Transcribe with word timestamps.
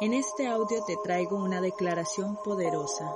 En 0.00 0.12
este 0.12 0.48
audio 0.48 0.82
te 0.84 0.96
traigo 0.96 1.36
una 1.36 1.60
declaración 1.60 2.36
poderosa 2.42 3.14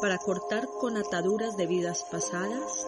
para 0.00 0.18
cortar 0.18 0.68
con 0.80 0.96
ataduras 0.96 1.56
de 1.56 1.66
vidas 1.66 2.04
pasadas 2.10 2.86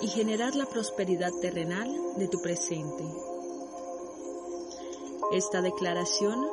y 0.00 0.08
generar 0.08 0.56
la 0.56 0.66
prosperidad 0.66 1.32
terrenal 1.40 1.88
de 2.16 2.26
tu 2.26 2.42
presente. 2.42 3.04
Esta 5.30 5.62
declaración 5.62 6.44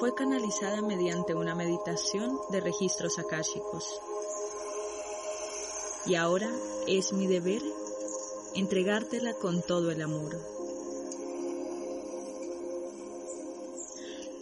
fue 0.00 0.14
canalizada 0.14 0.80
mediante 0.80 1.34
una 1.34 1.54
meditación 1.54 2.38
de 2.48 2.60
registros 2.60 3.18
akáshicos. 3.18 4.00
Y 6.06 6.14
ahora 6.14 6.50
es 6.86 7.12
mi 7.12 7.26
deber 7.26 7.62
entregártela 8.54 9.34
con 9.34 9.60
todo 9.62 9.90
el 9.90 10.00
amor. 10.00 10.53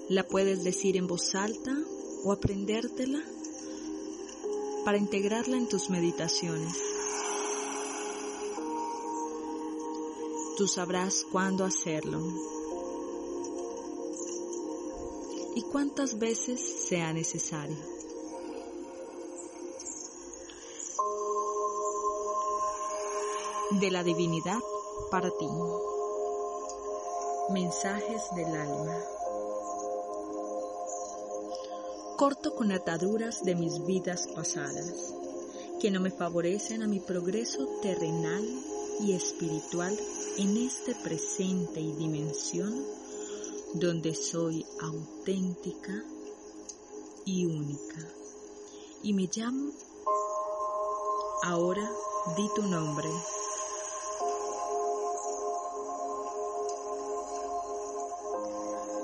La 0.08 0.26
puedes 0.26 0.64
decir 0.64 0.96
en 0.96 1.06
voz 1.06 1.34
alta 1.34 1.76
o 2.24 2.32
aprendértela 2.32 3.22
para 4.84 4.98
integrarla 4.98 5.56
en 5.56 5.68
tus 5.68 5.90
meditaciones. 5.90 6.76
Tú 10.56 10.66
sabrás 10.68 11.24
cuándo 11.30 11.64
hacerlo 11.64 12.20
y 15.54 15.62
cuántas 15.62 16.18
veces 16.18 16.60
sea 16.88 17.12
necesario. 17.12 17.76
De 23.70 23.90
la 23.90 24.02
divinidad 24.02 24.60
para 25.10 25.30
ti. 25.30 25.48
Mensajes 27.50 28.22
del 28.34 28.54
alma. 28.54 29.21
Corto 32.22 32.54
con 32.54 32.70
ataduras 32.70 33.42
de 33.42 33.56
mis 33.56 33.84
vidas 33.84 34.28
pasadas, 34.32 35.12
que 35.80 35.90
no 35.90 35.98
me 35.98 36.12
favorecen 36.12 36.84
a 36.84 36.86
mi 36.86 37.00
progreso 37.00 37.66
terrenal 37.82 38.44
y 39.00 39.10
espiritual 39.10 39.98
en 40.38 40.56
este 40.56 40.94
presente 40.94 41.80
y 41.80 41.90
dimensión 41.90 42.80
donde 43.74 44.14
soy 44.14 44.64
auténtica 44.82 46.04
y 47.24 47.44
única. 47.46 47.98
Y 49.02 49.14
me 49.14 49.28
llamo, 49.34 49.72
ahora 51.42 51.90
di 52.36 52.48
tu 52.54 52.62
nombre. 52.62 53.08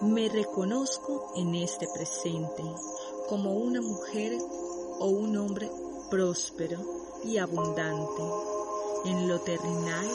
Me 0.02 0.28
reconozco 0.28 1.32
en 1.34 1.56
este 1.56 1.88
presente 1.88 2.62
como 3.28 3.52
una 3.52 3.82
mujer 3.82 4.38
o 5.00 5.06
un 5.06 5.36
hombre 5.36 5.70
próspero 6.10 6.78
y 7.24 7.36
abundante 7.36 8.22
en 9.04 9.28
lo 9.28 9.38
terrenal 9.40 10.08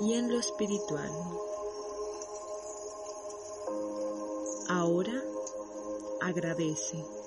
y 0.00 0.14
en 0.14 0.30
lo 0.30 0.38
espiritual. 0.38 1.10
Ahora 4.68 5.20
agradece. 6.20 7.19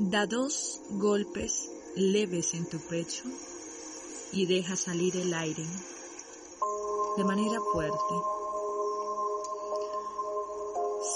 Da 0.00 0.26
dos 0.26 0.80
golpes 0.90 1.68
leves 1.96 2.54
en 2.54 2.68
tu 2.68 2.78
pecho 2.78 3.24
y 4.30 4.46
deja 4.46 4.76
salir 4.76 5.16
el 5.16 5.34
aire 5.34 5.64
de 7.16 7.24
manera 7.24 7.58
fuerte. 7.72 8.14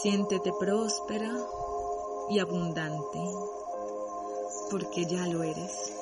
Siéntete 0.02 0.52
próspera 0.58 1.32
y 2.30 2.40
abundante 2.40 3.20
porque 4.68 5.06
ya 5.06 5.28
lo 5.28 5.44
eres. 5.44 6.01